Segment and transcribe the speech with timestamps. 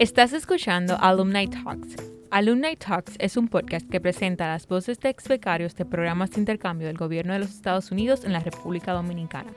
[0.00, 1.94] Estás escuchando Alumni Talks.
[2.30, 6.40] Alumni Talks es un podcast que presenta las voces de ex becarios de programas de
[6.40, 9.52] intercambio del gobierno de los Estados Unidos en la República Dominicana.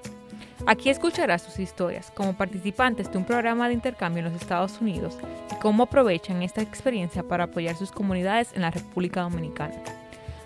[0.67, 5.17] Aquí escucharás sus historias como participantes de un programa de intercambio en los Estados Unidos
[5.51, 9.73] y cómo aprovechan esta experiencia para apoyar sus comunidades en la República Dominicana.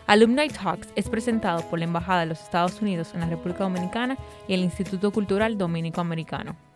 [0.07, 4.17] Alumni Talks es presentado por la Embajada de los Estados Unidos en la República Dominicana
[4.47, 6.70] y el Instituto Cultural Dominico Americano.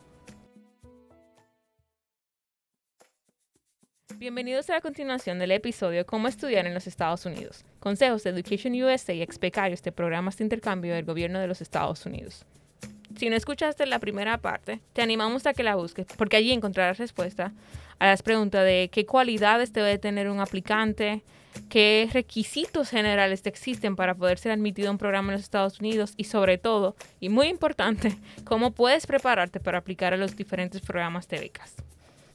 [4.17, 7.65] Bienvenidos a la continuación del episodio Cómo estudiar en los Estados Unidos.
[7.81, 11.59] Consejos de Education USA y ex becarios de programas de intercambio del gobierno de los
[11.59, 12.45] Estados Unidos.
[13.17, 16.97] Si no escuchaste la primera parte, te animamos a que la busques, porque allí encontrarás
[16.97, 17.51] respuesta
[17.99, 21.21] a las preguntas de qué cualidades debe tener un aplicante,
[21.67, 25.81] qué requisitos generales te existen para poder ser admitido a un programa en los Estados
[25.81, 30.79] Unidos y sobre todo, y muy importante, cómo puedes prepararte para aplicar a los diferentes
[30.79, 31.75] programas de becas.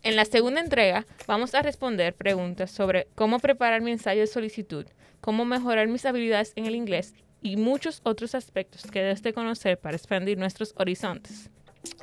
[0.03, 4.87] En la segunda entrega vamos a responder preguntas sobre cómo preparar mi ensayo de solicitud,
[5.21, 9.79] cómo mejorar mis habilidades en el inglés y muchos otros aspectos que debes de conocer
[9.79, 11.51] para expandir nuestros horizontes.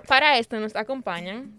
[0.08, 1.54] Para esto nos acompañan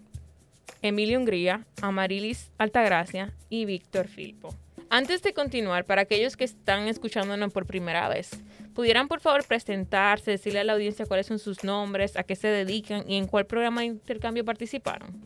[0.81, 4.55] Emilio Hungría, Amarilis Altagracia y Víctor Filpo.
[4.89, 8.31] Antes de continuar, para aquellos que están escuchándonos por primera vez,
[8.73, 12.47] ¿pudieran por favor presentarse, decirle a la audiencia cuáles son sus nombres, a qué se
[12.47, 15.21] dedican y en cuál programa de intercambio participaron?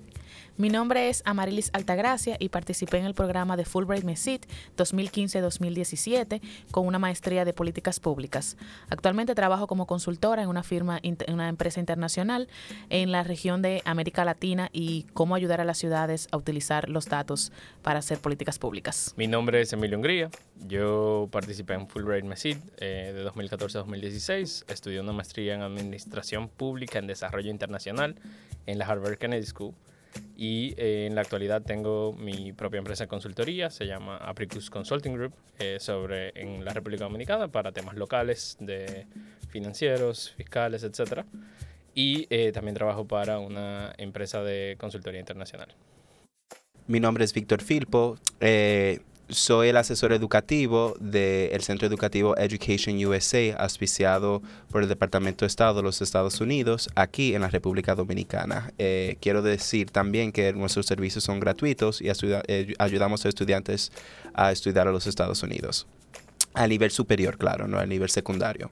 [0.56, 4.46] Mi nombre es Amarilis Altagracia y participé en el programa de Fulbright MESIT
[4.78, 8.56] 2015-2017 con una maestría de políticas públicas.
[8.90, 12.48] Actualmente trabajo como consultora en una empresa internacional
[12.92, 17.08] en la región de América Latina y cómo ayudar a las ciudades a utilizar los
[17.08, 17.52] datos
[17.82, 19.16] para hacer políticas públicas.
[19.18, 20.30] Mi nombre es Emilio Hungría.
[20.68, 24.66] Yo participé en Fulbright MESIT eh, de 2014 2016.
[24.68, 28.18] Estudié una maestría en Administración Pública en Desarrollo Internacional
[28.68, 29.74] en la Harvard Kennedy School
[30.36, 35.14] y eh, en la actualidad tengo mi propia empresa de consultoría, se llama Apricus Consulting
[35.14, 39.06] Group, eh, sobre, en la República Dominicana para temas locales, de
[39.50, 41.24] financieros, fiscales, etc.
[41.96, 45.70] Y eh, también trabajo para una empresa de consultoría internacional.
[46.88, 48.18] Mi nombre es Víctor Filpo.
[49.34, 55.74] Soy el asesor educativo del Centro Educativo Education USA, auspiciado por el Departamento de Estado
[55.76, 58.72] de los Estados Unidos, aquí en la República Dominicana.
[58.78, 63.92] Eh, quiero decir también que nuestros servicios son gratuitos y eh, ayudamos a estudiantes
[64.36, 65.88] a estudiar a los Estados Unidos.
[66.54, 68.70] A nivel superior, claro, no a nivel secundario.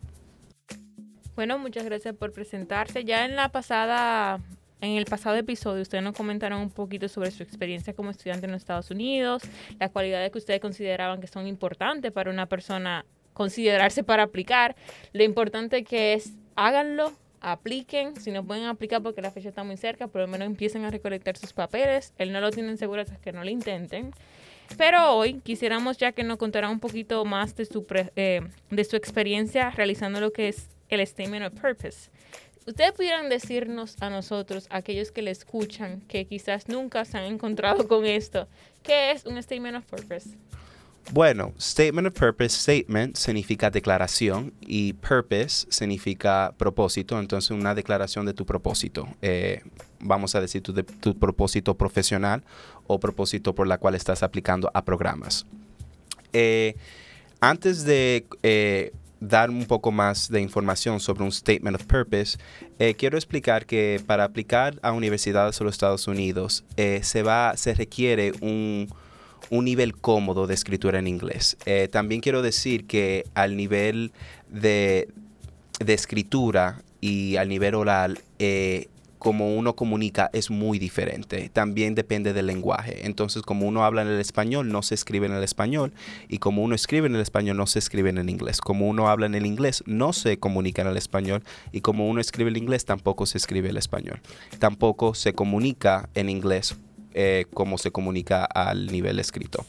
[1.36, 3.04] Bueno, muchas gracias por presentarse.
[3.04, 4.40] Ya en la pasada
[4.82, 8.52] en el pasado episodio ustedes nos comentaron un poquito sobre su experiencia como estudiante en
[8.52, 9.44] los Estados Unidos,
[9.80, 14.76] las cualidades que ustedes consideraban que son importantes para una persona considerarse para aplicar,
[15.14, 19.78] lo importante que es háganlo, apliquen, si no pueden aplicar porque la fecha está muy
[19.78, 23.18] cerca, por lo menos empiecen a recolectar sus papeles, él no lo tienen seguro hasta
[23.18, 24.12] que no lo intenten.
[24.78, 28.96] Pero hoy quisiéramos ya que nos contara un poquito más de su, eh, de su
[28.96, 32.10] experiencia realizando lo que es el Statement of Purpose.
[32.68, 37.88] Ustedes pudieran decirnos a nosotros, aquellos que le escuchan, que quizás nunca se han encontrado
[37.88, 38.48] con esto,
[38.84, 40.30] ¿qué es un statement of purpose?
[41.12, 48.34] Bueno, statement of purpose, statement significa declaración y purpose significa propósito, entonces una declaración de
[48.34, 49.08] tu propósito.
[49.22, 49.64] Eh,
[50.00, 52.44] vamos a decir tu, tu, propósito profesional
[52.86, 55.48] o propósito por la cual estás aplicando a programas.
[56.32, 56.76] Eh,
[57.42, 62.38] antes de eh, dar un poco más de información sobre un Statement of Purpose,
[62.80, 67.56] eh, quiero explicar que para aplicar a universidades de los Estados Unidos eh, se, va,
[67.56, 68.90] se requiere un,
[69.52, 71.56] nivel cómodo de escritura en inglés.
[71.66, 74.12] Eh, también quiero decir que al nivel
[74.50, 75.08] de,
[75.80, 78.20] de escritura y al nivel oral,
[79.22, 81.52] como uno comunica es muy diferente.
[81.54, 83.06] También depende del lenguaje.
[83.06, 85.94] Entonces, como uno habla en el español, no se escribe en el español.
[86.28, 88.62] Y como uno escribe en el español, no se escribe en el inglés.
[88.62, 91.44] Como uno habla en el inglés, no se comunica en el español.
[91.72, 94.20] Y como uno escribe el inglés, tampoco se escribe el español.
[94.58, 96.76] Tampoco se comunica en inglés
[97.14, 99.68] eh, como se comunica al nivel escrito.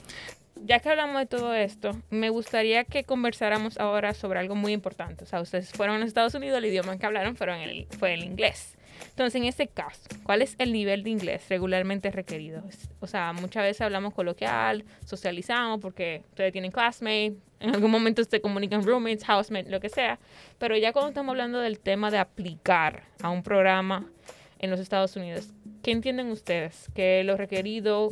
[0.65, 5.25] Ya que hablamos de todo esto, me gustaría que conversáramos ahora sobre algo muy importante.
[5.25, 8.25] O sea, ustedes fueron a Estados Unidos, el idioma que hablaron fueron el, fue el
[8.25, 8.79] inglés.
[9.13, 12.63] Entonces, en este caso, ¿cuál es el nivel de inglés regularmente requerido?
[13.01, 18.41] O sea, muchas veces hablamos coloquial, socializamos porque ustedes tienen classmates, en algún momento se
[18.41, 20.19] comunican roommates, housemates, lo que sea,
[20.59, 24.11] pero ya cuando estamos hablando del tema de aplicar a un programa
[24.59, 25.51] en los Estados Unidos,
[25.83, 26.89] ¿qué entienden ustedes?
[26.95, 28.09] ¿Qué lo requerido?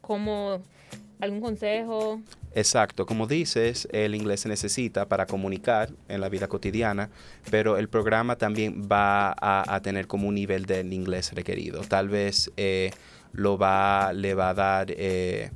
[0.00, 0.62] ¿Cómo
[1.20, 2.20] algún consejo?
[2.54, 7.10] Exacto, como dices, el inglés se necesita para comunicar en la vida cotidiana,
[7.50, 11.82] pero el programa también va a, tener como un nivel del inglés requerido.
[11.82, 12.90] Tal vez eh,
[13.32, 14.86] lo va, le va a dar...
[14.90, 15.50] Eh,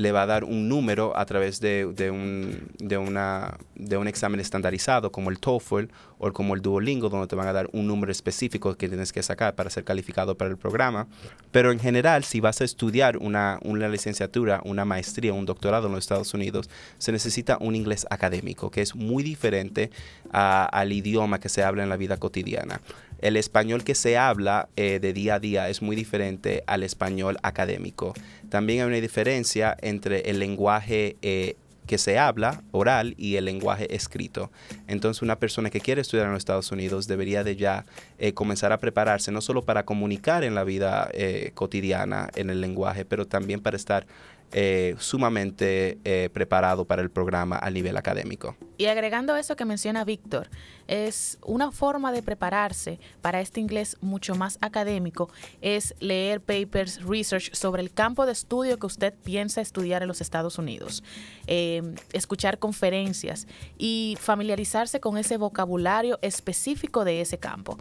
[0.00, 4.40] le va a dar un número a través de, un, de, una, de un examen
[4.40, 5.88] estandarizado como el TOEFL
[6.18, 9.22] o como el Duolingo, donde te van a dar un número específico que tienes que
[9.22, 11.06] sacar para ser calificado para el programa.
[11.52, 15.92] Pero en general, si vas a estudiar una, una licenciatura, una maestría, un doctorado en
[15.92, 19.90] los Estados Unidos, se necesita un inglés académico, que es muy diferente
[20.32, 22.80] al idioma que se habla en la vida cotidiana
[23.20, 27.36] el español que se habla eh, de día a día es muy diferente al español
[27.42, 28.14] académico.
[28.48, 31.56] También hay una diferencia entre el lenguaje eh,
[31.86, 34.50] que se habla oral y el lenguaje escrito.
[34.86, 37.84] Entonces una persona que quiere estudiar en los Estados Unidos debería de ya
[38.18, 41.10] eh, comenzar a prepararse no solo para comunicar en la vida
[41.54, 44.06] cotidiana en el lenguaje, pero también para estar
[44.52, 48.56] eh, sumamente eh, preparado para el programa a nivel académico.
[48.78, 50.50] Y agregando eso que menciona Víctor,
[50.88, 55.30] es una forma de prepararse para este inglés mucho más académico,
[55.60, 60.20] es leer papers, research sobre el campo de estudio que usted piensa estudiar en los
[60.20, 61.04] Estados Unidos,
[61.46, 63.46] eh, escuchar conferencias
[63.78, 67.78] y familiarizarse con ese vocabulario específico de ese campo.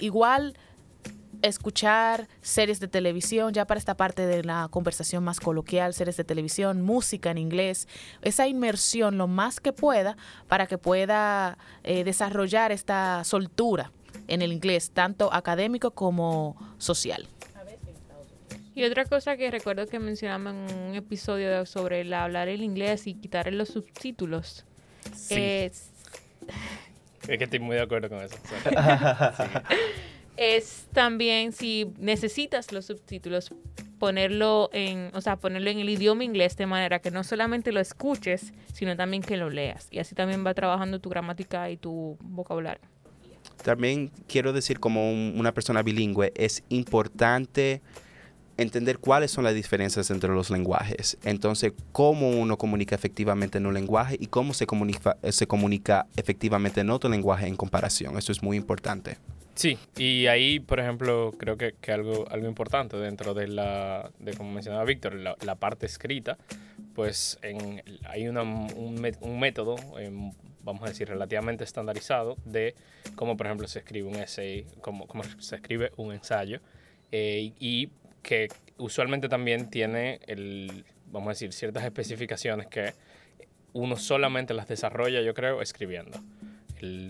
[0.00, 0.54] igual
[1.44, 6.24] escuchar series de televisión, ya para esta parte de la conversación más coloquial, series de
[6.24, 7.86] televisión, música en inglés,
[8.22, 10.16] esa inmersión lo más que pueda
[10.48, 13.92] para que pueda eh, desarrollar esta soltura
[14.26, 17.28] en el inglés, tanto académico como social.
[18.74, 23.06] Y otra cosa que recuerdo que mencionamos en un episodio sobre el hablar el inglés
[23.06, 24.64] y quitar los subtítulos.
[25.30, 25.90] Es...
[27.28, 28.36] es que estoy muy de acuerdo con eso.
[30.36, 33.52] es también si necesitas los subtítulos
[33.98, 37.80] ponerlo en, o sea, ponerlo en el idioma inglés de manera que no solamente lo
[37.80, 39.88] escuches, sino también que lo leas.
[39.90, 42.86] Y así también va trabajando tu gramática y tu vocabulario.
[43.62, 47.80] También quiero decir como una persona bilingüe, es importante
[48.56, 51.16] entender cuáles son las diferencias entre los lenguajes.
[51.24, 56.80] Entonces, cómo uno comunica efectivamente en un lenguaje y cómo se comunica, se comunica efectivamente
[56.80, 58.16] en otro lenguaje en comparación.
[58.18, 59.16] Eso es muy importante.
[59.54, 64.34] Sí, y ahí, por ejemplo, creo que, que algo, algo importante dentro de la, de
[64.34, 66.36] como mencionaba Víctor, la, la, parte escrita,
[66.94, 70.32] pues en, hay una, un, un, método, em,
[70.64, 72.74] vamos a decir, relativamente estandarizado de
[73.14, 76.60] cómo, por ejemplo, se escribe un essay, cómo, cómo se escribe un ensayo,
[77.12, 77.90] eh, y
[78.22, 78.48] que
[78.78, 82.92] usualmente también tiene, el, vamos a decir, ciertas especificaciones que
[83.72, 86.18] uno solamente las desarrolla, yo creo, escribiendo.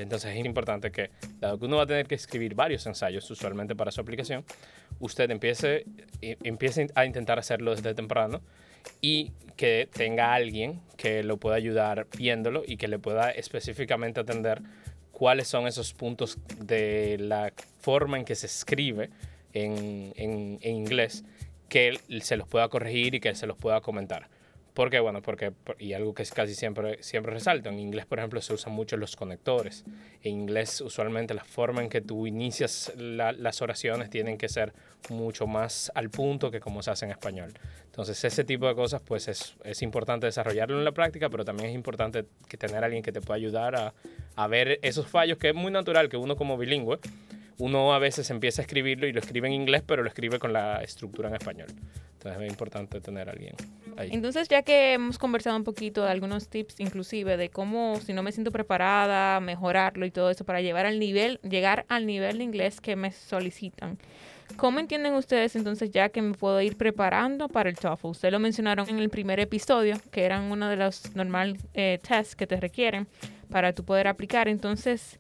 [0.01, 1.11] Entonces es importante que,
[1.41, 4.45] dado que uno va a tener que escribir varios ensayos usualmente para su aplicación,
[5.01, 5.85] usted empiece,
[6.21, 8.41] empiece a intentar hacerlo desde temprano
[9.01, 14.63] y que tenga alguien que lo pueda ayudar viéndolo y que le pueda específicamente atender
[15.13, 19.11] cuáles son esos puntos de la forma en que se escribe
[19.53, 21.25] en, en, en inglés
[21.69, 24.29] que él se los pueda corregir y que se los pueda comentar.
[24.75, 24.99] ¿Por qué?
[24.99, 28.73] Bueno, porque, y algo que casi siempre, siempre resalto, en inglés, por ejemplo, se usan
[28.73, 29.85] mucho los conectores.
[30.21, 34.73] En inglés, usualmente, la forma en que tú inicias las oraciones tienen que ser
[35.11, 37.55] mucho más al punto que como se hace en español.
[37.85, 41.69] Entonces, ese tipo de cosas, pues es, es importante desarrollarlo en la práctica, pero también
[41.69, 43.95] es importante que tener a alguien que te pueda ayudar a,
[44.35, 46.99] a ver esos fallos, que es muy natural que uno como bilingüe,
[47.59, 50.53] uno a veces empieza a escribirlo y lo escribe en inglés, pero lo escribe con
[50.53, 51.69] la estructura en español.
[52.15, 53.55] Entonces es importante tener a alguien
[53.97, 54.09] ahí.
[54.13, 58.23] Entonces, ya que hemos conversado un poquito de algunos tips, inclusive de cómo, si no
[58.23, 62.45] me siento preparada, mejorarlo y todo eso para llevar al nivel, llegar al nivel de
[62.45, 63.99] inglés que me solicitan.
[64.57, 68.07] ¿Cómo entienden ustedes entonces ya que me puedo ir preparando para el TOEFL?
[68.07, 72.37] Ustedes lo mencionaron en el primer episodio, que eran uno de los normal eh, tests
[72.37, 73.09] que te requieren
[73.51, 74.49] para tú poder aplicar.
[74.49, 75.19] Entonces,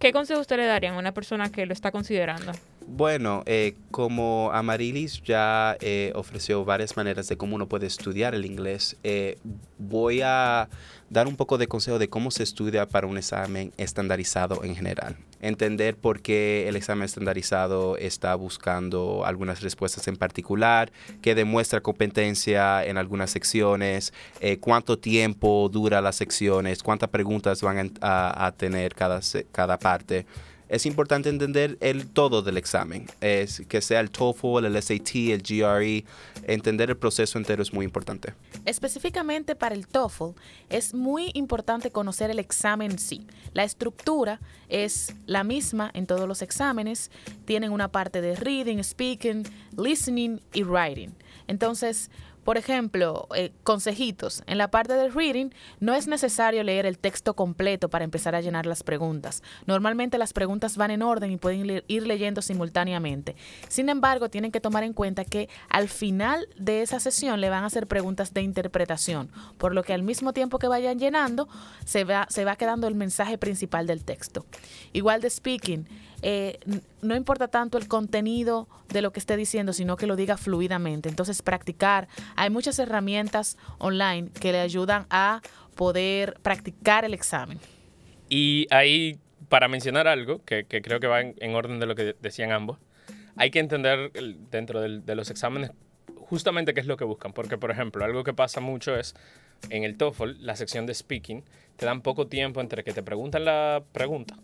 [0.00, 2.52] ¿qué consejo usted le darían a una persona que lo está considerando?
[2.92, 8.44] Bueno, eh, como Amarilis ya eh, ofreció varias maneras de cómo uno puede estudiar el
[8.44, 9.38] inglés, eh,
[9.78, 10.68] voy a
[11.08, 15.16] dar un poco de consejo de cómo se estudia para un examen estandarizado en general.
[15.40, 20.90] Entender por qué el examen estandarizado está buscando algunas respuestas en particular,
[21.22, 24.12] que demuestra competencia en algunas secciones,
[24.58, 29.20] cuánto tiempo dura las secciones, cuántas preguntas van a, tener cada,
[29.52, 30.26] cada parte
[30.70, 35.42] es importante entender el todo del examen, es que sea el TOEFL, el SAT, el
[35.42, 36.04] GRE,
[36.44, 38.34] entender el proceso entero es muy importante.
[38.64, 40.30] Específicamente para el TOEFL
[40.68, 43.26] es muy importante conocer el examen en sí.
[43.52, 47.10] La estructura es la misma en todos los exámenes,
[47.46, 49.42] tienen una parte de reading, speaking,
[49.76, 51.10] listening y writing.
[51.48, 52.12] Entonces,
[52.50, 54.42] Por ejemplo, eh, consejitos.
[54.48, 58.40] En la parte del reading no es necesario leer el texto completo para empezar a
[58.40, 59.44] llenar las preguntas.
[59.66, 63.36] Normalmente las preguntas van en orden y pueden ir leyendo simultáneamente.
[63.68, 67.62] Sin embargo, tienen que tomar en cuenta que al final de esa sesión le van
[67.62, 71.48] a hacer preguntas de interpretación, por lo que al mismo tiempo que vayan llenando,
[71.84, 72.26] se va,
[72.58, 74.44] quedando el mensaje principal del texto.
[74.92, 75.86] Igual de speaking,
[76.22, 76.58] eh,
[77.02, 81.08] no importa tanto el contenido de lo que esté diciendo, sino que lo diga fluidamente.
[81.08, 82.08] Entonces, practicar.
[82.36, 85.40] Hay muchas herramientas online que le ayudan a
[85.74, 87.58] poder practicar el examen.
[88.28, 92.52] Y ahí, para mencionar algo, que, creo que va en, orden de lo que decían
[92.52, 92.78] ambos,
[93.36, 94.12] hay que entender
[94.50, 95.70] dentro de los exámenes
[96.16, 97.32] justamente qué es lo que buscan.
[97.32, 99.14] Porque, por ejemplo, algo que pasa mucho es
[99.70, 101.44] en el TOEFL, la sección de speaking,
[101.76, 104.36] te dan poco tiempo entre que te preguntan la pregunta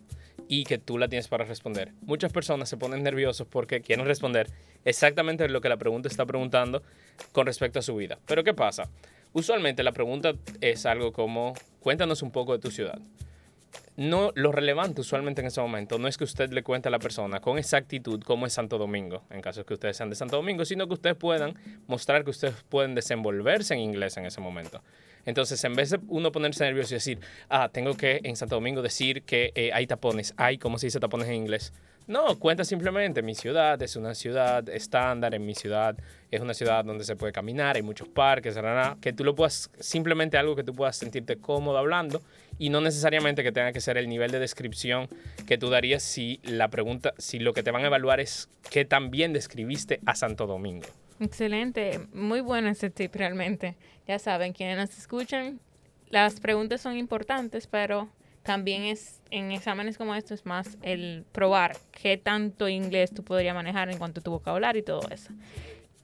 [0.47, 1.91] y que tú la tienes para responder.
[2.01, 4.49] Muchas personas se ponen nerviosos porque quieren responder
[4.85, 6.83] exactamente lo que la pregunta está preguntando
[7.31, 8.19] con respecto a su vida.
[8.25, 8.89] Pero ¿qué pasa?
[9.33, 12.99] Usualmente la pregunta es algo como, cuéntanos un poco de tu ciudad.
[13.97, 16.99] No, lo relevante usualmente en ese momento no es que usted le cuente a la
[16.99, 20.65] persona con exactitud cómo es Santo Domingo, en caso que ustedes sean de Santo Domingo,
[20.65, 21.55] sino que ustedes puedan
[21.87, 24.83] mostrar que ustedes pueden desenvolverse en inglés en ese momento.
[25.25, 28.83] Entonces, en vez de uno ponerse nervioso y decir, ah, tengo que en Santo Domingo
[28.83, 31.73] decir que eh, hay tapones, hay, ¿cómo se dice tapones en inglés?
[32.07, 35.97] No, cuenta simplemente, mi ciudad es una ciudad estándar, en mi ciudad
[36.31, 38.57] es una ciudad donde se puede caminar, hay muchos parques,
[39.01, 42.21] que tú lo puedas, simplemente algo que tú puedas sentirte cómodo hablando
[42.57, 45.07] y no necesariamente que tenga que ser el nivel de descripción
[45.45, 48.83] que tú darías si la pregunta, si lo que te van a evaluar es qué
[48.83, 50.87] tan bien describiste a Santo Domingo.
[51.21, 53.77] Excelente, muy bueno ese tip realmente.
[54.07, 55.59] Ya saben, quienes nos escuchan,
[56.09, 58.09] las preguntas son importantes, pero
[58.43, 63.89] también es en exámenes como estos más el probar qué tanto inglés tú podrías manejar
[63.89, 65.31] en cuanto a tu vocabulario y todo eso.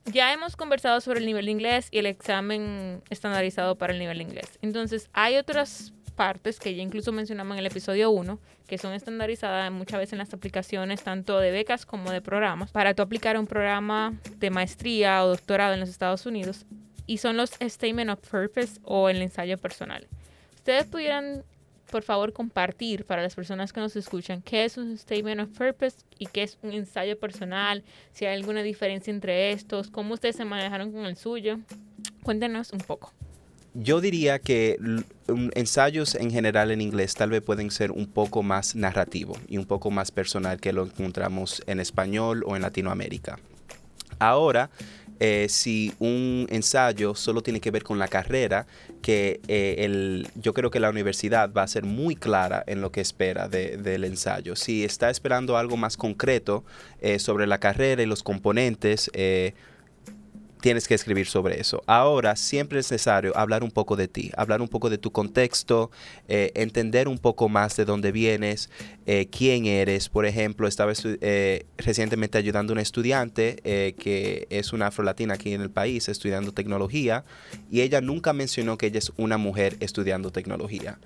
[0.06, 4.18] Ya hemos conversado sobre el nivel de inglés y el examen estandarizado para el nivel
[4.18, 4.60] de inglés.
[4.62, 9.70] Entonces, hay otras partes que ya incluso mencionamos en el episodio 1, que son estandarizadas
[9.74, 13.46] muchas veces en las aplicaciones tanto de becas como de programas, para tú aplicar un
[13.46, 16.66] programa de maestría o doctorado en los Estados Unidos,
[17.08, 20.08] y son los Statement of Purpose o el ensayo personal.
[20.56, 21.44] Ustedes pudieran,
[21.92, 25.98] por favor, compartir para las personas que nos escuchan qué es un Statement of Purpose
[26.20, 30.46] y qué es un ensayo personal, si hay alguna diferencia entre estos, cómo ustedes se
[30.46, 31.60] manejaron con el suyo.
[32.24, 33.12] Cuéntenos un poco
[33.74, 34.78] yo diría que
[35.56, 39.66] ensayos en general en inglés tal vez pueden ser un poco más narrativo y un
[39.66, 43.40] poco más personal que lo encontramos en español o en Latinoamérica.
[44.20, 44.70] Ahora,
[45.20, 48.68] eh, si un ensayo solo tiene que ver con la carrera,
[49.02, 52.92] que eh, el, yo creo que la universidad va a ser muy clara en lo
[52.92, 54.56] que espera del ensayo.
[54.56, 56.64] Si está esperando algo más concreto
[57.00, 59.10] eh, sobre la carrera y los componentes,
[60.64, 61.84] tienes que escribir sobre eso.
[61.88, 65.92] Ahora siempre es necesario hablar un poco de ti, hablar un poco de tu contexto,
[66.30, 68.70] eh, entender un poco más de dónde vienes,
[69.06, 70.10] eh, quién eres.
[70.10, 73.56] Por ejemplo, estaba eh, recientemente ayudando a una estudiante
[73.98, 77.24] que es una afrolatina aquí en el país estudiando tecnología
[77.72, 81.00] y ella nunca mencionó que ella es una mujer estudiando tecnología.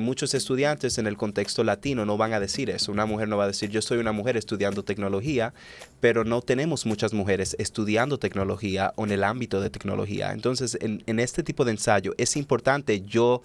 [0.00, 2.92] muchos estudiantes en el contexto latino no van a decir eso.
[2.92, 5.52] Una mujer no va a decir yo soy una mujer estudiando tecnología,
[6.00, 10.32] pero no tenemos muchas mujeres estudiando tecnología en el ámbito de tecnología.
[10.32, 13.42] Entonces, en, este tipo de ensayo es importante yo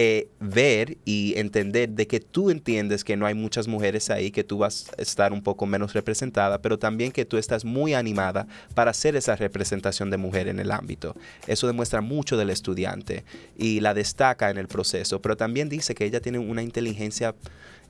[0.00, 4.44] eh, ver y entender de que tú entiendes que no hay muchas mujeres ahí, que
[4.44, 8.46] tú vas a estar un poco menos representada, pero también que tú estás muy animada
[8.76, 11.16] para hacer esa representación de mujer en el ámbito.
[11.48, 13.24] Eso demuestra mucho del estudiante
[13.56, 17.34] y la destaca en el proceso, pero también dice que ella tiene una inteligencia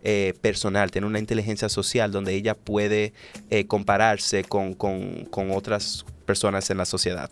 [0.03, 3.13] eh, personal, tiene una inteligencia social donde ella puede
[3.51, 7.31] eh, compararse con, con, con otras personas en la sociedad.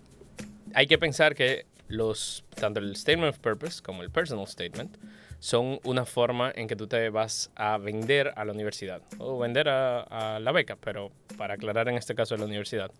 [0.74, 4.96] Hay que pensar que los, tanto el Statement of Purpose como el Personal Statement
[5.38, 9.68] son una forma en que tú te vas a vender a la universidad o vender
[9.68, 12.90] a, la beca, pero para aclarar en este caso a la universidad.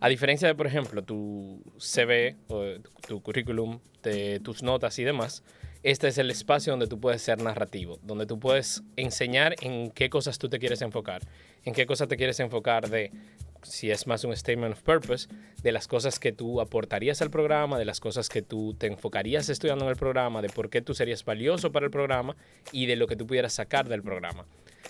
[0.00, 2.64] A diferencia de, por ejemplo, tu CV o
[3.08, 5.42] tu currículum, de tus notas y demás,
[5.82, 10.08] este es el espacio donde tú puedes ser narrativo, donde tú puedes enseñar en qué
[10.10, 11.22] cosas tú te quieres enfocar,
[11.64, 13.10] en qué cosas te quieres enfocar de
[13.64, 15.28] si es más un statement of purpose,
[15.62, 19.48] de las cosas que tú aportarías al programa, de las cosas que tú te enfocarías
[19.48, 22.36] estudiando en el programa, de por qué tú serías valioso para el programa
[22.72, 24.46] y de lo que tú pudieras sacar del programa.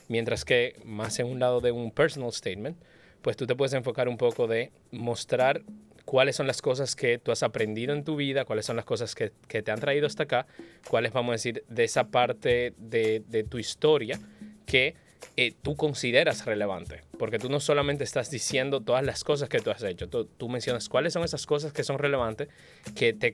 [0.08, 2.76] Mientras que más en un lado de un personal statement,
[3.22, 5.62] pues tú te puedes enfocar un poco de mostrar
[6.04, 9.14] cuáles son las cosas que tú has aprendido en tu vida, cuáles son las cosas
[9.14, 10.46] que, te han traído hasta acá,
[10.88, 14.20] cuáles, vamos a decir, de esa parte de, de tu historia
[14.66, 14.94] que
[15.36, 19.70] eh, tú consideras relevante, porque tú no solamente estás diciendo todas las cosas que tú
[19.70, 22.48] has hecho, tú, mencionas cuáles son esas cosas que son relevantes,
[22.94, 23.32] que te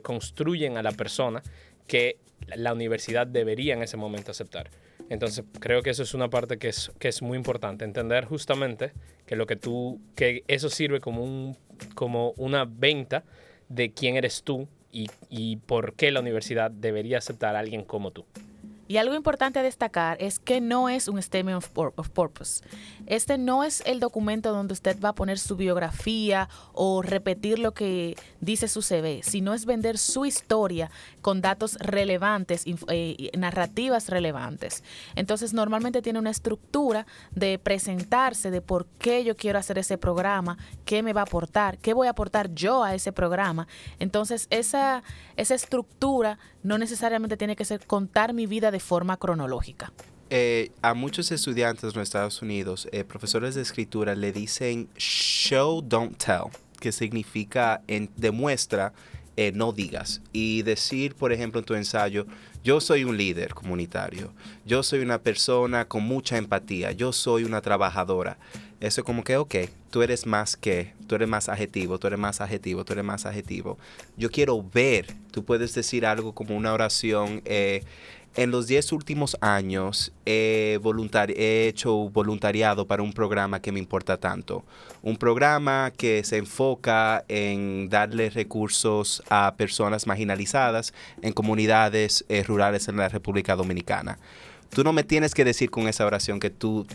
[0.00, 1.42] construyen a la persona
[1.86, 2.18] que
[2.56, 4.70] la universidad debería en ese momento aceptar.
[5.10, 8.92] Entonces creo que eso es una parte que es, muy importante, entender justamente
[9.26, 11.56] que lo que tú, que eso sirve como, un,
[11.94, 13.24] como una venta
[13.68, 18.24] de quién eres tú y por qué la universidad debería aceptar a alguien como tú.
[18.90, 22.64] Y algo importante a destacar es que no es un statement of, purpose.
[23.06, 27.72] Este no es el documento donde usted va a poner su biografía o repetir lo
[27.72, 30.90] que dice su CV, sino es vender su historia
[31.22, 34.82] con datos relevantes, eh, narrativas relevantes.
[35.14, 40.58] Entonces normalmente tiene una estructura de presentarse de por qué yo quiero hacer ese programa,
[40.84, 43.68] qué me va a aportar, qué voy a aportar yo a ese programa.
[44.00, 45.04] Entonces esa,
[45.36, 49.92] esa estructura no necesariamente tiene que ser contar mi vida de forma cronológica.
[50.32, 55.82] Eh, a muchos estudiantes en los Estados Unidos, eh, profesores de escritura le dicen show,
[55.82, 58.92] don't tell, que significa en, demuestra,
[59.36, 60.22] eh, no digas.
[60.32, 62.26] Y decir, por ejemplo, en tu ensayo,
[62.62, 64.32] yo soy un líder comunitario,
[64.64, 68.38] yo soy una persona con mucha empatía, yo soy una trabajadora.
[68.80, 69.54] Eso es como que, ok,
[69.90, 73.26] tú eres más que, tú eres más adjetivo, tú eres más adjetivo, tú eres más
[73.26, 73.78] adjetivo.
[74.16, 77.42] Yo quiero ver, tú puedes decir algo como una oración.
[77.44, 77.84] Eh,
[78.36, 80.78] en los 10 últimos años he,
[81.36, 84.64] he, hecho voluntariado para un programa que me importa tanto.
[85.02, 92.88] Un programa que se enfoca en darle recursos a personas marginalizadas en comunidades eh, rurales
[92.88, 94.18] en la República Dominicana.
[94.70, 96.86] Tú no me tienes que decir con esa oración que tú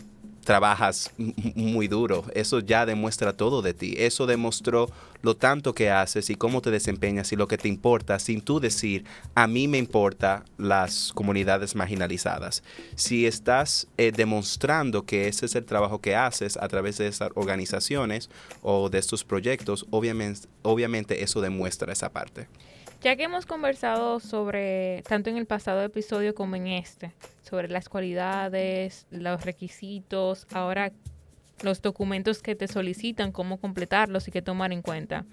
[0.46, 1.10] trabajas
[1.56, 2.24] muy duro.
[2.32, 3.96] Eso ya demuestra todo de ti.
[3.98, 4.88] Eso demostró
[5.20, 8.60] lo tanto que haces y cómo te desempeñas y lo que te importa sin tú
[8.60, 12.62] decir, a mí me importa las comunidades marginalizadas.
[12.94, 17.30] Si estás eh, demostrando que ese es el trabajo que haces a través de esas
[17.34, 18.30] organizaciones
[18.62, 22.46] o de estos proyectos, obviamente, obviamente eso demuestra esa parte.
[23.02, 27.12] Ya que hemos conversado sobre, tanto en el pasado episodio como en este,
[27.42, 30.92] sobre las cualidades, los requisitos, ahora
[31.62, 35.24] los documentos que te solicitan, cómo completarlos y qué tomar en cuenta.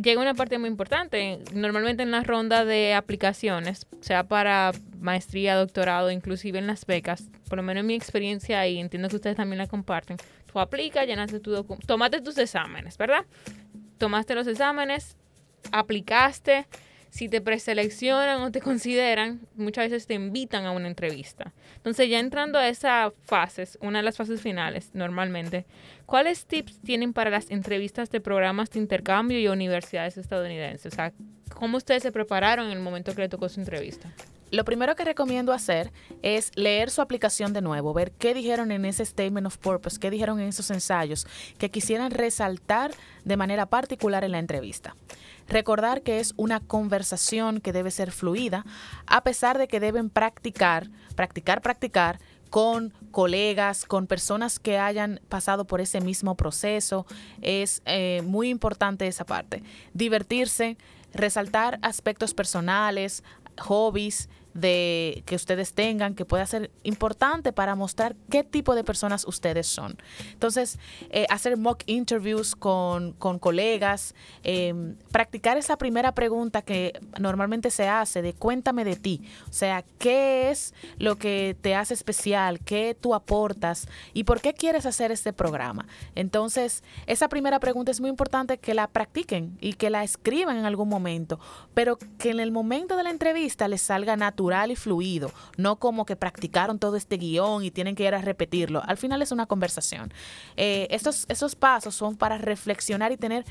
[0.00, 1.40] Llega una parte muy importante.
[1.52, 7.56] Normalmente en la ronda de aplicaciones, sea para maestría, doctorado, inclusive en las becas, por
[7.56, 10.18] lo menos en mi experiencia y entiendo que ustedes también la comparten,
[10.50, 13.24] tú aplicas, llenaste tu documento, tomaste tus exámenes, ¿verdad?
[13.98, 15.16] Tomaste los exámenes,
[15.72, 16.66] aplicaste,
[17.10, 21.52] si te preseleccionan o te consideran, muchas veces te invitan a una entrevista.
[21.76, 25.66] Entonces, ya entrando a esa fase, una de las fases finales normalmente,
[26.06, 30.92] ¿cuáles tips tienen para las entrevistas de programas de intercambio y universidades estadounidenses?
[30.92, 31.12] O sea,
[31.54, 34.12] ¿cómo ustedes se prepararon en el momento que le tocó su entrevista?
[34.50, 38.84] Lo primero que recomiendo hacer es leer su aplicación de nuevo, ver qué dijeron en
[38.84, 41.26] ese statement of purpose, qué dijeron en esos ensayos
[41.58, 42.92] que quisieran resaltar
[43.24, 44.96] de manera particular en la entrevista.
[45.48, 48.64] Recordar que es una conversación que debe ser fluida,
[49.06, 52.18] a pesar de que deben practicar, practicar, practicar
[52.50, 57.06] con colegas, con personas que hayan pasado por ese mismo proceso.
[57.42, 59.62] Es eh, muy importante esa parte.
[59.94, 60.76] Divertirse,
[61.12, 63.22] resaltar aspectos personales,
[63.58, 64.28] hobbies,
[64.60, 69.66] de que ustedes tengan que pueda ser importante para mostrar qué tipo de personas ustedes
[69.66, 69.96] son.
[70.32, 70.78] Entonces,
[71.10, 78.22] eh, hacer mock interviews con, colegas, em, practicar esa primera pregunta que normalmente se hace
[78.22, 83.14] de cuéntame de ti, o sea, qué es lo que te hace especial, qué tú
[83.14, 85.86] aportas y por qué quieres hacer este programa.
[86.14, 90.64] Entonces, esa primera pregunta es muy importante que la practiquen y que la escriban en
[90.64, 91.38] algún momento,
[91.74, 96.04] pero que en el momento de la entrevista les salga natural y fluido, no como
[96.04, 98.82] que practicaron todo este guion y tienen que ir a repetirlo.
[98.86, 100.12] Al final es una conversación.
[100.56, 103.44] Eh, estos, esos pasos son para reflexionar y tener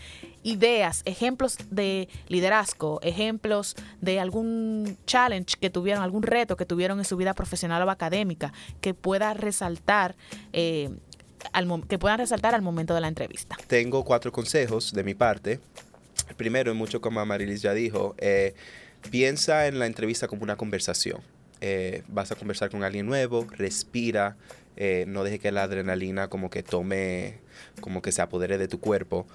[0.43, 7.05] ideas, ejemplos de liderazgo, ejemplos de algún challenge que tuvieron, algún reto que tuvieron en
[7.05, 10.15] su vida profesional o académica que pueda resaltar.
[10.53, 10.89] Eh,
[11.88, 13.55] que puedan resaltar al momento de la entrevista.
[13.67, 15.60] Tengo cuatro consejos de mi parte.
[16.36, 18.53] primero, mucho como Amarilis ya dijo, eh,
[19.10, 21.22] Piensa en la entrevista como una conversación.
[21.62, 24.38] Eh, vas a conversar con alguien nuevo, respira,
[24.76, 27.39] eh, no deje que la adrenalina como que tome,
[27.82, 29.26] como que se apodere de tu cuerpo.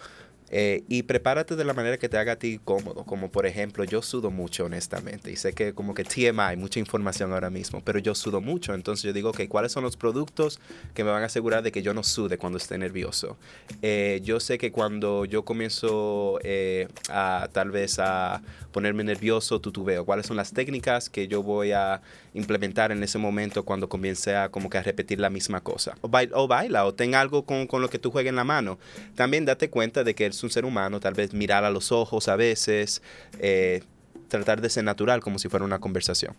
[0.55, 3.05] Eh, y prepárate de la manera que te haga a ti cómodo.
[3.05, 5.33] Como por ejemplo, yo sudo mucho, honestamente.
[5.33, 8.75] Y sé que como que TMI, mucha información ahora mismo, pero yo sudo mucho.
[8.75, 10.61] Entonces yo digo, ok, ¿cuáles son los productos
[10.93, 13.39] que me van a asegurar de que yo no sude cuando esté nervioso?
[13.81, 20.05] Eh, yo sé que cuando yo comienzo eh, a tal vez a ponerme nervioso, tutubeo.
[20.05, 22.03] ¿Cuáles son las técnicas que yo voy a
[22.35, 25.97] implementar en ese momento cuando comience a como que a repetir la misma cosa?
[26.03, 28.45] O baila, o, baila, o ten algo con, con lo que tú juegues en la
[28.45, 28.79] mano.
[29.15, 32.37] También date cuenta de que un ser humano, tal vez mirar a los ojos a
[32.37, 33.03] veces,
[33.39, 33.83] eh,
[34.29, 36.35] tratar de ser natural como si fuera una conversación.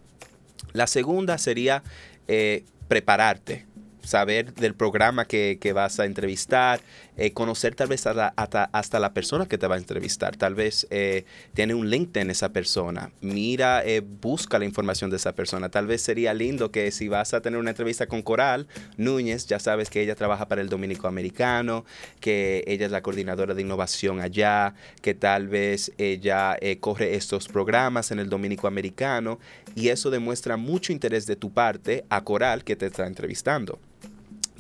[0.74, 1.84] La segunda sería
[2.28, 3.66] eh, prepararte
[4.04, 6.82] saber del programa que, vas a entrevistar,
[7.18, 10.36] eh, conocer tal vez hasta, la persona que te va a entrevistar.
[10.36, 13.12] Tal vez eh, tiene un LinkedIn esa persona.
[13.22, 15.70] Mira, eh, busca la información de esa persona.
[15.70, 19.60] Tal vez sería lindo que si vas a tener una entrevista con Coral Núñez, ya
[19.60, 21.86] sabes que ella trabaja para el Dominico Americano,
[22.20, 28.12] que ella es la coordinadora de innovación allá, que tal vez ella corre estos programas
[28.12, 29.40] en el Dominico Americano
[29.76, 33.80] y eso demuestra mucho interés de tu parte a Coral que te está entrevistando.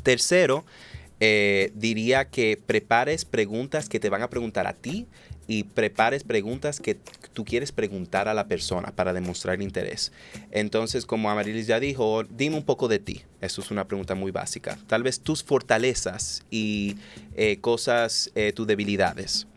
[0.03, 0.65] Tercero,
[1.19, 5.07] eh, diría que prepares preguntas que te van a preguntar a ti
[5.47, 6.97] y prepares preguntas que
[7.33, 10.11] tú quieres preguntar a la persona para demostrar interés.
[10.51, 13.21] Entonces, como Amarilis ya dijo, dime un poco de ti.
[13.41, 14.77] Eso es una pregunta muy básica.
[14.87, 16.95] Tal vez tus fortalezas y
[17.35, 19.47] eh, cosas, eh, tus debilidades.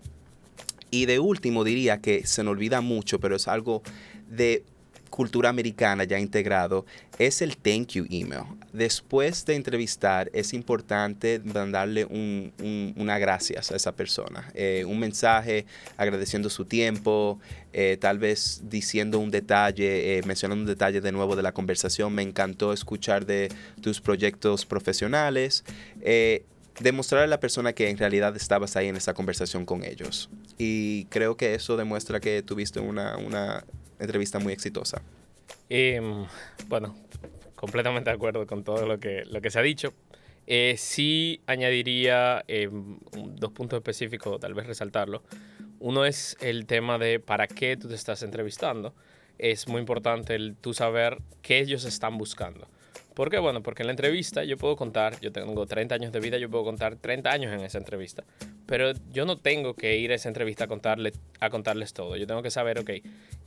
[0.90, 3.83] Y de último diría que se me olvida mucho, pero es algo
[4.29, 4.64] de
[5.11, 6.87] cultura americana ya integrado
[7.19, 8.45] es el thank you email.
[8.73, 15.66] Después de entrevistar es importante mandarle un, una gracias a esa persona, eh, un mensaje
[15.97, 17.38] agradeciendo su tiempo,
[17.73, 22.12] eh, tal vez diciendo un detalle, eh, mencionando un detalle de nuevo de la conversación.
[22.14, 23.49] Me encantó escuchar de
[23.81, 25.64] tus proyectos profesionales
[26.81, 30.29] demostrar a la persona que en realidad estabas ahí en esa conversación con ellos.
[30.59, 33.64] Y creo que eso demuestra que tuviste una, una
[33.99, 35.03] entrevista muy exitosa.
[35.69, 36.27] Em,
[36.69, 36.97] bueno,
[37.55, 39.93] completamente de acuerdo con todo lo que, lo que se ha dicho.
[40.47, 42.99] Eh, sí añadiría em,
[43.35, 45.23] dos puntos específicos, tal vez resaltarlo.
[45.81, 48.95] Uno es el tema de para qué tú te estás entrevistando.
[49.39, 52.69] Es muy importante el tú saber qué ellos están buscando.
[53.17, 53.39] ¿Por qué?
[53.39, 56.51] Bueno, porque en la entrevista yo puedo contar, yo tengo 30 años de vida, yo
[56.51, 58.25] puedo contar 30 años en esa entrevista,
[58.67, 62.19] pero yo no tengo que ir a esa entrevista a, contarle, a contarles todo.
[62.19, 62.91] Yo tengo que saber, ok,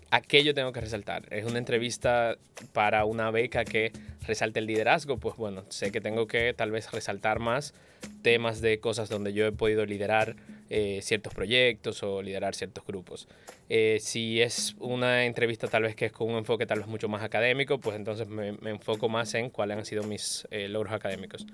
[0.09, 1.31] ¿a qué yo tengo que resaltar?
[1.31, 2.39] ¿Es una entrevista
[2.73, 3.91] para una beca que
[4.25, 5.17] resalte el liderazgo?
[5.17, 7.75] Pues bueno, sé que tengo que tal vez resaltar más
[8.23, 10.35] temas de cosas donde yo he podido liderar
[10.71, 13.27] eh, ciertos proyectos o liderar ciertos grupos.
[13.69, 17.09] Eh, si es una entrevista tal vez que es con un enfoque tal vez mucho
[17.09, 21.47] más académico, pues entonces me, enfoco más en cuáles han sido mis eh, logros académicos.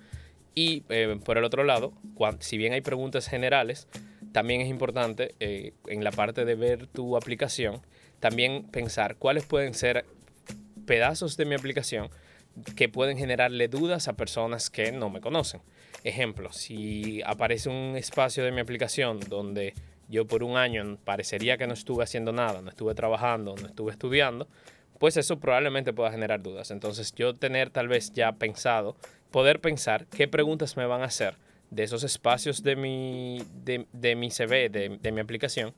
[0.54, 0.82] Y
[1.25, 1.91] por el otro lado,
[2.39, 3.89] si bien hay preguntas generales,
[4.32, 7.82] también es importante en la parte de ver tu aplicación,
[8.21, 10.06] también pensar cuáles pueden ser
[10.86, 12.10] pedazos de mi aplicación
[12.78, 15.62] que pueden generarle dudas a personas que no me conocen.
[16.05, 19.73] Ejemplo, si aparece un espacio de mi aplicación donde
[20.07, 23.91] yo por un año parecería que no estuve haciendo nada, no estuve trabajando, no estuve
[23.91, 24.47] estudiando,
[24.99, 26.69] pues eso probablemente pueda generar dudas.
[26.69, 28.95] Entonces yo tener tal vez ya pensado,
[29.31, 31.37] poder pensar qué preguntas me van a hacer
[31.71, 35.73] de esos espacios de mi, de, mi CV, de, de mi aplicación,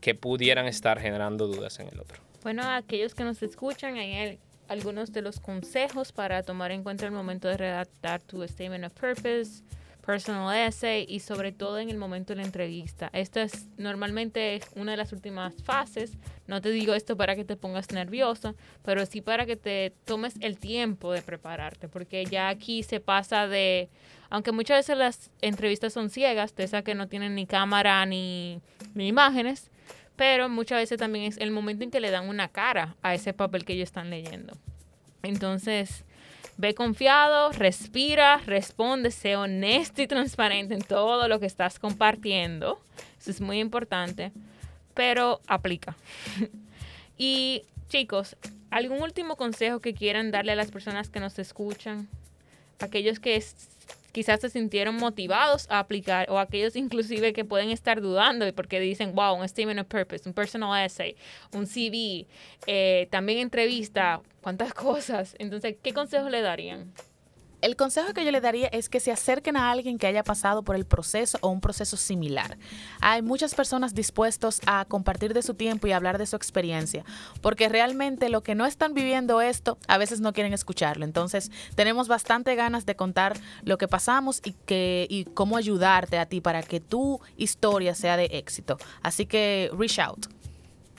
[0.00, 2.22] que pudieran estar generando dudas en el otro.
[2.44, 4.38] Bueno, aquellos que nos escuchan, hay
[4.72, 8.92] algunos de los consejos para tomar en cuenta el momento de redactar tu statement of
[8.94, 9.62] purpose,
[10.04, 13.10] personal essay y sobre todo en el momento de la entrevista.
[13.12, 16.16] Esta es normalmente una de las últimas fases.
[16.46, 20.36] No te digo esto para que te pongas nervioso, pero sí para que te tomes
[20.40, 23.90] el tiempo de prepararte, porque ya aquí se pasa de,
[24.30, 28.62] aunque muchas veces las entrevistas son ciegas, de esas que no tienen ni cámara ni,
[28.94, 29.70] ni imágenes,
[30.16, 33.32] pero muchas veces también es el momento en que le dan una cara a ese
[33.32, 34.54] papel que ellos están leyendo.
[35.22, 36.04] Entonces,
[36.58, 42.78] Ve confiado, respira, responde, sé honesto y transparente en todo lo que estás compartiendo.
[43.18, 44.32] Eso es muy importante,
[44.94, 45.96] pero aplica.
[47.18, 48.36] y chicos,
[48.70, 52.08] ¿algún último consejo que quieran darle a las personas que nos escuchan?
[52.80, 53.42] Aquellos que
[54.12, 59.14] quizás se sintieron motivados a aplicar o aquellos inclusive que pueden estar dudando porque dicen,
[59.14, 61.16] wow, un statement of purpose, un personal essay,
[61.52, 62.26] un CV,
[62.66, 65.34] eh, también entrevista, cuántas cosas.
[65.38, 66.92] Entonces, ¿qué consejos le darían?
[67.62, 70.62] El consejo que yo le daría es que se acerquen a alguien que haya pasado
[70.62, 72.58] por el proceso o un proceso similar.
[73.00, 77.04] Hay muchas personas dispuestos a compartir de su tiempo y hablar de su experiencia,
[77.40, 81.04] porque realmente lo que no están viviendo esto, a veces no quieren escucharlo.
[81.04, 86.26] Entonces, tenemos bastante ganas de contar lo que pasamos y que y cómo ayudarte a
[86.26, 88.76] ti para que tu historia sea de éxito.
[89.02, 90.26] Así que reach out.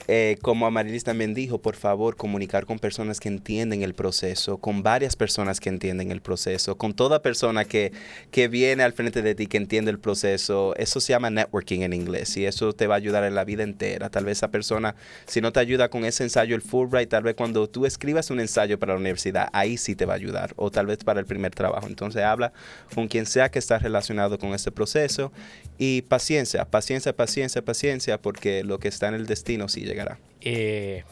[0.06, 4.82] Eh, como Amarilis también dijo, por favor, comunicar con personas que entienden el proceso, con
[4.82, 7.90] varias personas que entienden el proceso, con toda persona que,
[8.30, 10.74] que viene al frente de ti, que entiende el proceso.
[10.76, 13.62] Eso se llama networking en inglés y eso te va a ayudar en la vida
[13.62, 14.10] entera.
[14.10, 14.94] Tal vez esa persona,
[15.26, 18.40] si no te ayuda con ese ensayo, el Fulbright, tal vez cuando tú escribas un
[18.40, 21.26] ensayo para la universidad, ahí sí te va a ayudar, o tal vez para el
[21.26, 21.86] primer trabajo.
[21.86, 22.52] Entonces habla
[22.94, 25.32] con quien sea que está relacionado con este proceso
[25.78, 30.18] y paciencia, paciencia, paciencia, paciencia, porque lo que está en el destino sí llegará.
[30.40, 31.04] Eh,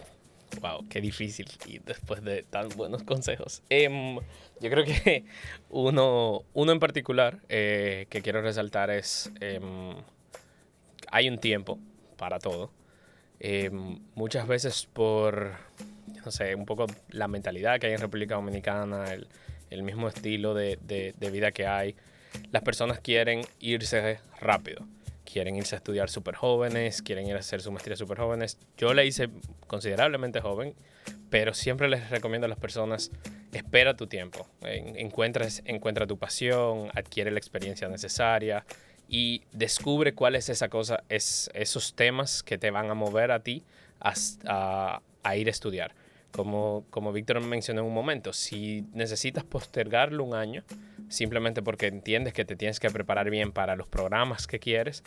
[0.61, 1.47] wow, qué difícil.
[1.67, 3.63] Y después de tan buenos consejos.
[3.69, 4.17] Em,
[4.61, 5.25] yo creo que
[5.71, 9.95] uno, uno en particular eh, que quiero resaltar es, em,
[11.11, 11.79] hay un tiempo
[12.17, 12.71] para todo.
[13.41, 15.53] Em, muchas veces por,
[16.25, 19.27] no sé, un poco la mentalidad que hay en República Dominicana, el,
[19.71, 21.97] el mismo estilo de, de, de vida que hay,
[22.53, 24.87] las personas quieren irse rápido
[25.33, 28.59] quieren irse a estudiar súper jóvenes, quieren ir a hacer su maestría súper jóvenes.
[28.77, 29.31] Yo la hice
[29.67, 30.75] considerablemente joven,
[31.31, 33.11] pero siempre les recomiendo a las personas,
[33.53, 38.67] espera tu tiempo, encuentra, encuentra tu pasión, adquiere la experiencia necesaria
[39.09, 43.41] y descubre cuál es esa cosa, es, esos temas que te van a mover a
[43.41, 43.65] ti
[44.01, 45.95] a, a ir a estudiar.
[46.33, 50.65] Como, como Víctor mencionó en un momento, si necesitas postergarlo un año,
[51.09, 55.05] simplemente porque entiendes que te tienes que preparar bien para los programas que quieres,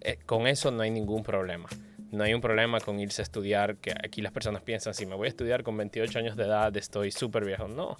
[0.00, 1.68] eh, con eso no hay ningún problema.
[2.10, 5.14] No hay un problema con irse a estudiar, que aquí las personas piensan, si me
[5.14, 7.68] voy a estudiar con 28 años de edad, estoy súper viejo.
[7.68, 7.98] No.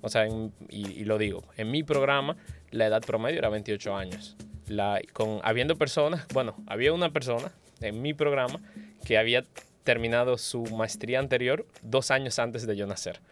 [0.00, 0.28] O sea,
[0.68, 2.36] y, lo digo, en mi programa
[2.70, 4.36] la edad promedio era 28 años.
[4.68, 8.60] La, con, habiendo personas, bueno, había una persona en mi programa
[9.04, 9.44] que había
[9.88, 13.22] terminado su maestría anterior dos años antes de yo nacer.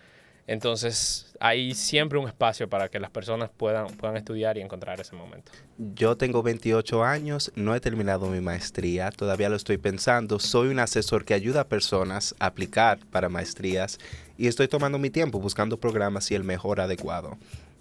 [0.47, 5.15] Entonces, hay siempre un espacio para que las personas puedan, puedan estudiar y encontrar ese
[5.15, 5.53] momento.
[5.77, 10.39] Yo tengo 28 años, no he terminado mi maestría, todavía lo estoy pensando.
[10.39, 13.99] Soy un asesor que ayuda a personas a aplicar para maestrías
[14.39, 17.37] y estoy tomando mi tiempo buscando programas y el mejor adecuado.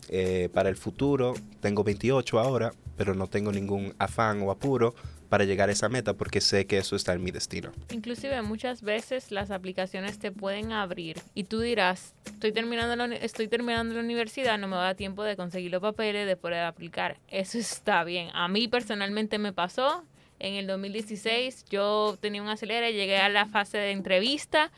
[0.09, 5.45] Eh, para el futuro, tengo 28 ahora, pero no tengo ningún afán o apuro para
[5.45, 7.71] llegar a esa meta porque sé que eso está en mi destino.
[7.91, 13.47] Inclusive muchas veces las aplicaciones te pueden abrir y tú dirás, estoy terminando la, estoy
[13.47, 16.63] terminando la universidad, no me va a dar tiempo de conseguir los papeles, de poder
[16.63, 17.17] aplicar.
[17.27, 18.29] Eso está bien.
[18.33, 20.03] A mí personalmente me pasó.
[20.37, 24.71] En el 2016 yo tenía un acelere, llegué a la fase de entrevista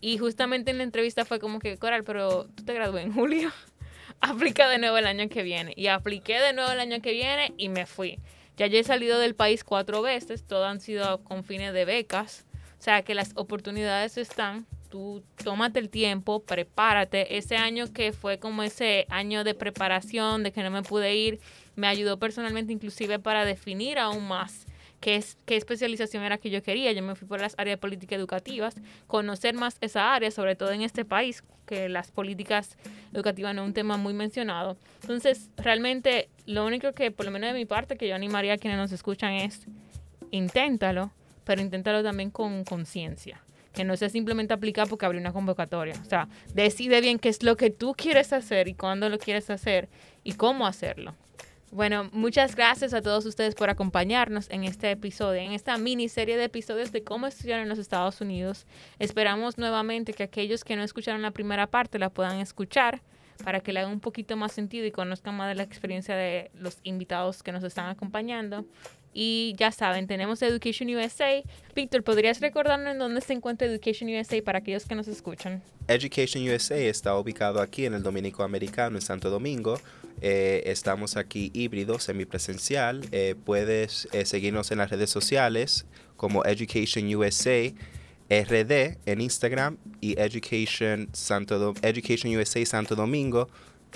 [0.00, 3.52] y justamente en la entrevista fue como que, Coral, pero tú te gradué en julio.
[4.20, 5.74] Aplica de nuevo el año que viene.
[5.76, 8.18] Y apliqué de nuevo el año que viene y me fui.
[8.56, 12.44] Ya he salido del país cuatro veces, todas han sido con fines de becas.
[12.78, 14.66] O sea que las oportunidades están.
[14.90, 17.38] Tú tómate el tiempo, prepárate.
[17.38, 21.40] Ese año que fue como ese año de preparación, de que no me pude ir,
[21.76, 24.66] me ayudó personalmente inclusive para definir aún más
[25.02, 26.92] qué, es, qué especialización era que yo quería.
[26.92, 28.74] Yo me fui por las áreas de política educativas,
[29.06, 32.78] conocer más esa área, sobre todo en este país, que las políticas
[33.12, 34.76] educativas no es un tema muy mencionado.
[35.02, 38.58] Entonces, realmente, lo único que, por lo menos de mi parte, que yo animaría a
[38.58, 39.66] quienes nos escuchan es,
[40.30, 41.12] inténtalo,
[41.44, 45.94] pero inténtalo también con conciencia que no sea simplemente aplicar porque abre una convocatoria.
[46.00, 49.50] O sea, decide bien qué es lo que tú quieres hacer y cuándo lo quieres
[49.50, 49.88] hacer
[50.22, 51.14] y cómo hacerlo.
[51.70, 56.44] Bueno, muchas gracias a todos ustedes por acompañarnos en este episodio, en esta miniserie de
[56.44, 58.66] episodios de cómo estudiar en los Estados Unidos.
[58.98, 63.00] Esperamos nuevamente que aquellos que no escucharon la primera parte la puedan escuchar
[63.42, 66.50] para que le haga un poquito más sentido y conozcan más de la experiencia de
[66.54, 68.64] los invitados que nos están acompañando.
[69.14, 71.42] Y ya saben, tenemos Education USA.
[71.74, 75.62] Víctor, ¿podrías recordarnos en dónde se encuentra Education USA para aquellos que nos escuchan?
[75.86, 79.78] Education USA está ubicado aquí en el Dominico Americano, en Santo Domingo.
[80.22, 83.02] Eh, estamos aquí híbrido, semipresencial.
[83.12, 85.84] Eh, puedes eh, seguirnos en las redes sociales
[86.16, 87.72] como Education USA
[88.28, 93.48] RD en Instagram y Education, Santo Education USA Santo Domingo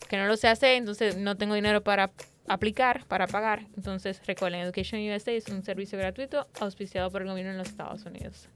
[0.08, 2.12] que no lo se hace, entonces no tengo dinero para
[2.48, 3.64] aplicar, para pagar.
[3.76, 8.06] Entonces recuerden, Education USA es un servicio gratuito auspiciado por el gobierno de los Estados
[8.06, 8.48] Unidos.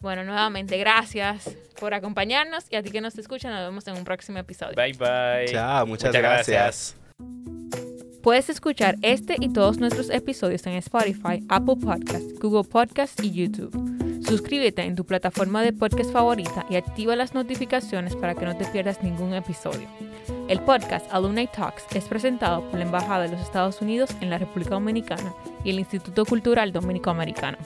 [0.00, 4.04] Bueno, nuevamente, gracias por acompañarnos y a ti que nos escucha, nos vemos en un
[4.04, 4.74] próximo episodio.
[4.74, 5.52] Bye bye.
[5.52, 6.96] Chao, muchas, gracias.
[8.22, 13.72] Puedes escuchar este y todos nuestros episodios en Spotify, Apple Podcasts, Google Podcasts y YouTube.
[14.26, 18.66] Suscríbete en tu plataforma de podcast favorita y activa las notificaciones para que no te
[18.66, 19.88] pierdas ningún episodio.
[20.50, 24.38] El podcast Alumni Talks es presentado por la Embajada de los Estados Unidos en la
[24.38, 25.32] República Dominicana
[25.62, 27.56] y el Instituto Cultural Dominico-Americano.